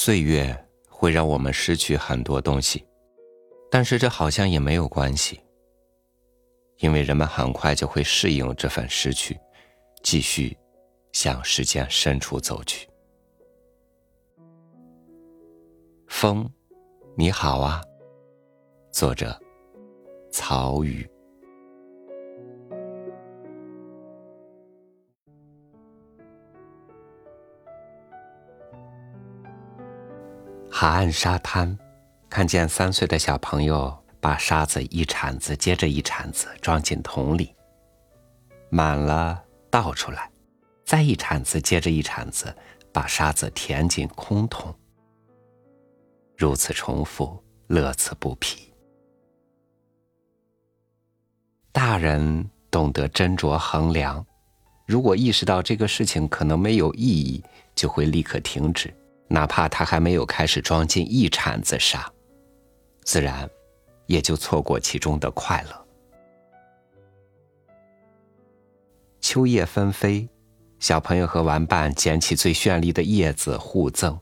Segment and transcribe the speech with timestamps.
[0.00, 0.56] 岁月
[0.88, 2.86] 会让我们失去很多东西，
[3.68, 5.40] 但是这好像也没有关系，
[6.76, 9.36] 因为人们很快就会适应这份失去，
[10.04, 10.56] 继续
[11.10, 12.88] 向时间深处走去。
[16.06, 16.48] 风，
[17.16, 17.82] 你好啊。
[18.92, 19.36] 作者：
[20.30, 21.04] 曹禺。
[30.70, 31.76] 海岸沙滩，
[32.28, 37.52] 看见三岁的小朋友把沙子一铲子接着一铲子装进桶里，
[38.70, 40.30] 满了倒出来，
[40.84, 42.54] 再一铲子接着一铲子
[42.92, 44.72] 把沙子填进空桶，
[46.36, 48.72] 如此重复，乐此不疲。
[51.72, 54.24] 大人懂得斟酌衡量，
[54.86, 57.42] 如果意识到这个事情可能没有意义，
[57.74, 58.94] 就会立刻停止。
[59.28, 62.10] 哪怕他还没有开始装进一铲子沙，
[63.04, 63.48] 自然
[64.06, 65.86] 也就错过其中的快乐。
[69.20, 70.26] 秋叶纷飞，
[70.78, 74.18] 小朋友和玩伴捡起最绚丽的叶子互赠，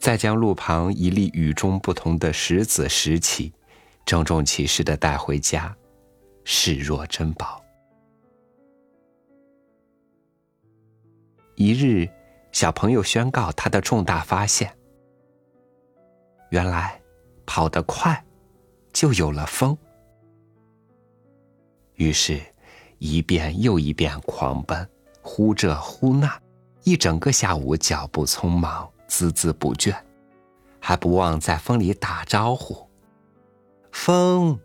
[0.00, 3.52] 再将路旁一粒与众不同的石子拾起，
[4.04, 5.76] 郑重其事的带回家，
[6.42, 7.62] 视若珍宝。
[11.54, 12.08] 一日。
[12.52, 14.76] 小朋友宣告他的重大发现：
[16.50, 17.00] 原来
[17.46, 18.24] 跑得快
[18.92, 19.76] 就有了风。
[21.94, 22.40] 于是，
[22.98, 24.88] 一遍又一遍狂奔，
[25.22, 26.40] 呼这呼那，
[26.84, 29.94] 一整个下午脚步匆忙，孜孜不倦，
[30.80, 32.88] 还不忘在风里打招呼
[33.92, 34.58] ：“风，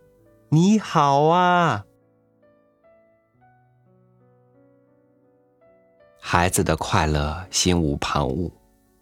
[0.48, 1.84] 你好啊！”
[6.36, 8.50] 孩子的快乐心无旁骛，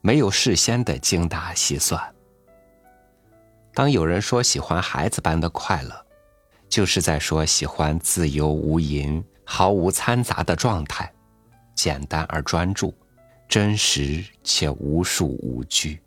[0.03, 1.99] 没有事先的精打细算。
[3.73, 6.07] 当有人说喜欢孩子般的快乐，
[6.69, 11.11] 就是在说喜欢自由无垠、毫无掺杂的状态，
[11.75, 12.93] 简单而专注，
[13.49, 15.99] 真实且无数无拘。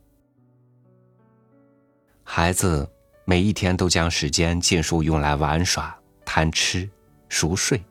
[2.23, 2.87] 孩子
[3.25, 6.87] 每一天都将时间尽数用来玩耍、贪吃、
[7.29, 7.83] 熟睡，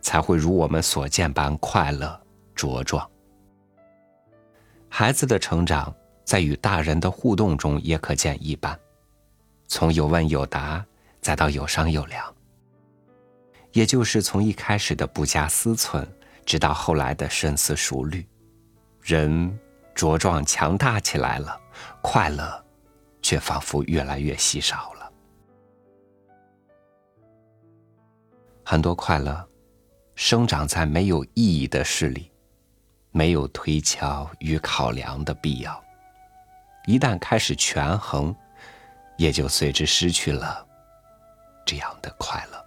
[0.00, 2.18] 才会如我们所见般快乐。
[2.58, 3.08] 茁壮，
[4.88, 8.76] 孩子的成长在与大人的互动中也可见一斑，
[9.68, 10.84] 从有问有答，
[11.20, 12.34] 再到有商有量，
[13.70, 16.04] 也就是从一开始的不加思忖，
[16.44, 18.26] 直到后来的深思熟虑，
[19.00, 19.56] 人
[19.94, 21.60] 茁壮强大起来了，
[22.02, 22.64] 快乐
[23.22, 25.12] 却仿佛越来越稀少了。
[28.64, 29.48] 很多快乐
[30.16, 32.32] 生长在没有意义的事里。
[33.10, 35.82] 没有推敲与考量的必要，
[36.86, 38.34] 一旦开始权衡，
[39.16, 40.64] 也就随之失去了
[41.64, 42.64] 这样的快乐。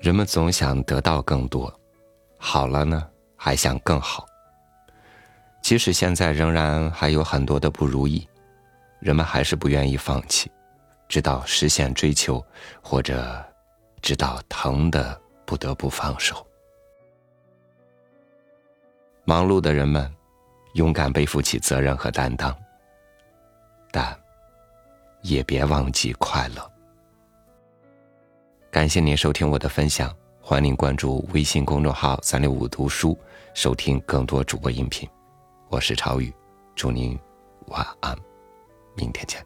[0.00, 1.72] 人们总想得到更多，
[2.36, 4.26] 好了呢，还想更好。
[5.62, 8.28] 即使现在仍然还有很多的不如意，
[8.98, 10.50] 人们还是不愿意放弃，
[11.08, 12.44] 直到实现追求，
[12.82, 13.42] 或者
[14.02, 16.44] 直到疼的不得不放手。
[19.24, 20.12] 忙碌的人们
[20.74, 22.54] 勇敢背负起责任和担当，
[23.92, 24.18] 但
[25.20, 26.70] 也别忘记快乐。
[28.68, 33.16] 感谢您收听我的分享，欢迎您关注微信公众号“三六五读书”，
[33.54, 35.08] 收听更多主播音频。
[35.72, 36.30] 我是朝雨，
[36.74, 37.18] 祝您
[37.68, 38.14] 晚安，
[38.94, 39.42] 明天见。